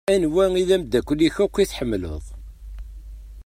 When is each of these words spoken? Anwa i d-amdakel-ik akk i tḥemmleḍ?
Anwa 0.13 0.43
i 0.61 0.63
d-amdakel-ik 0.69 1.35
akk 1.45 1.55
i 1.57 1.65
tḥemmleḍ? 1.69 2.25